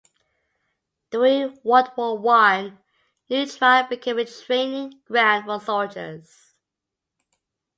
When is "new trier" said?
3.29-3.85